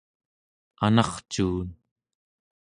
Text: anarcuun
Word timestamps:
anarcuun 0.85 1.67